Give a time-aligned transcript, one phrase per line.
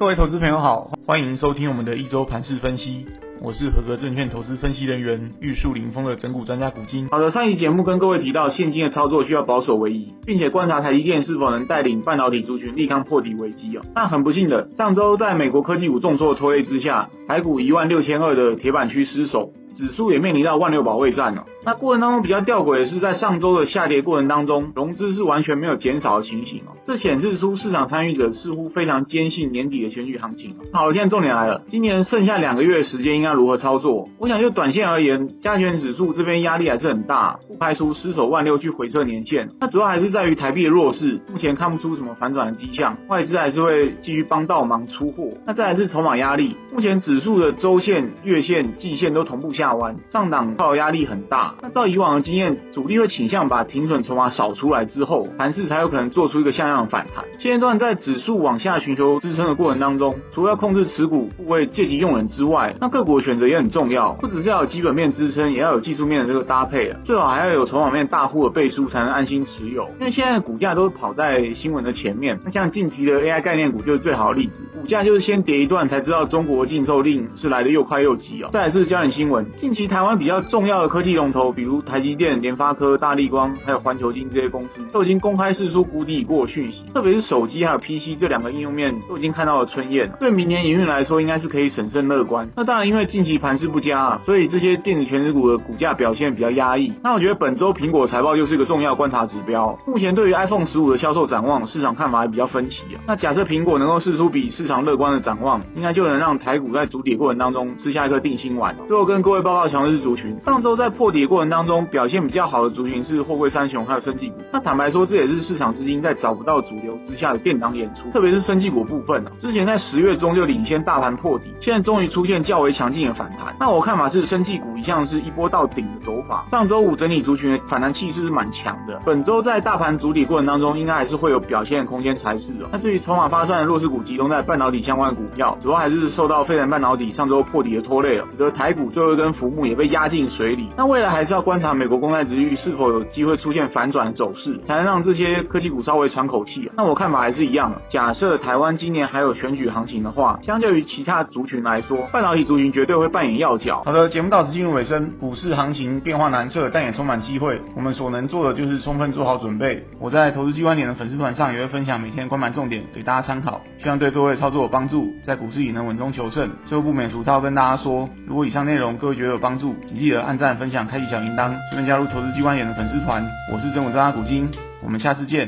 [0.00, 3.04] 各位投资朋友好，欢迎收听我们的一周盘市分析。
[3.42, 7.06] 我是合格证券投资分析人员玉树临风的整股专家古今。
[7.08, 13.82] 好的，上一节目跟各位提到，现金的操作需要保守为宜，并且观察台积电是否能带领半导体族群力抗破底危机哦。
[13.94, 19.52] 那很不幸的，上周在美国科技股重挫的拖累之下，台股一万六千二的铁板区失守。
[19.80, 21.46] 指数也面临到万六保卫战了。
[21.64, 26.76] 那过程当中比较吊诡的是，在上周的下跌过程当中，融资是完全没有减少的情形哦。
[26.84, 30.54] 这显示出市场参与者似乎非常坚信年底的选举行情。
[30.72, 34.08] 好了，现在重点来了，今年剩下两个月时间应该如何操作？
[34.18, 39.48] 我想就短线而言，加权指数这边压力还是很大，不排除失守万六去回测年线。
[39.60, 45.28] 那主要还是在于台币的弱势，目前看不出什么反转的迹象，外资还是会继续帮倒忙出货。
[45.46, 51.54] 那再来是筹码压力，目前指数的周线、月线、季线都同步下弯，上档套压力很大。
[51.62, 57.24] 那照以往的经验，主力会倾向把停损筹码扫出来之后，盘势才有可能做出一个像样的反弹。
[57.38, 69.84] 现阶段在指数往下寻求支撑的过程当中，除了要控制持股部位借机用人之外，那个股的选择也很重要，不只是要有基本面支撑，也要有技术面的这个搭配啊，最好还要有筹码面大户的背书，才能安心持有。
[70.00, 78.50] 因为现在股价都是跑在新闻的前面，那像近期的 AI 概念股就是最好的例子，股价就是先跌一段才知道中国禁售令是来的又快又急哦。
[78.52, 86.84] 再来是焦点新闻，近期台湾比较重要的科技龙头，比如台积电、联发科、大立光，还有环球金这些公司，都已经公开释出谷底过讯息。
[86.94, 90.10] 特别是手机还有 PC 这两个应用面，都已经看到了春燕。
[90.18, 92.48] 对明年营运来说，应该是可以审慎乐观。
[92.56, 96.92] 那当然，因为近期盘势不佳啊，所以这些电子全职股的股价表现比较压抑。
[97.02, 99.78] 那我觉得本周苹果财报又是一个重要观察指标。
[99.86, 103.00] 目前对于 iPhone 十五的销售展望，市场看法还比较分歧啊。
[103.06, 108.74] 那假设苹果能够释出比市场乐观的展望，应该就能让台股在筑底过程当中吃下一颗定心丸。
[108.88, 114.36] 最后跟各位报告强势族群，上周在破底过程当中表现比较好的族群是货柜三雄还有生技股。
[114.52, 119.32] 那坦白说，这也是市场资金在找不到主流之下的垫档演出，特别是生技股部分啊。
[119.40, 123.54] 之前在十月中就领先大盘破底，现在终于出现较为强劲的反弹。
[123.58, 126.46] 那我看法是，生技股一向是一波到顶的走法。
[126.50, 132.68] 上周五整理族群的反弹气势是蛮强的，本周在大盘筑底过程当中，应该还是会有表现的空间才是哦。
[132.72, 140.68] 那至于筹码发散的弱势股集中在半导体相关的股票，主要还是受到费城半导体上周破底的拖累了，使得台股最后一根根浮木也被压进水里。
[140.76, 146.70] 那未来还是要观察美国公债值域是否有机会出现反转走势，才能让这些科技股稍微喘口气。
[146.76, 153.82] 那我看法还是一样的，假设台湾今年还有选举行情的话，相较于其他族群来说，半导体族群绝对会扮演要角。
[153.84, 157.60] 好的，节目到此进入尾声，股市行情变化难测，但也充满机会。
[157.76, 159.84] 我们所能做的就是充分做好准备。
[160.00, 166.48] 我在投资机关点的粉丝团上也会分享每天关盘重点给大家参考，希望对各位操作有帮助，在股市里能稳中求胜。
[166.66, 173.22] 最后不免俗套跟大家说，如果以上内容各位觉得有帮助，请记得按赞、分享、开启小铃铛，顺便加入投资机关员的粉丝团。
[173.52, 174.48] 我是正午专家古今，
[174.82, 175.46] 我们下次见。